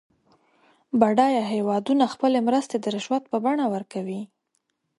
بډایه 0.99 1.43
هېوادونه 1.53 2.05
خپلې 2.13 2.39
مرستې 2.47 2.75
د 2.79 2.85
رشوت 2.95 3.23
په 3.31 3.37
بڼه 3.45 3.65
ورکوي. 3.73 4.21